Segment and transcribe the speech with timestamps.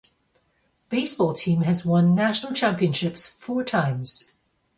[0.89, 4.35] Baseball team has won national championships four times.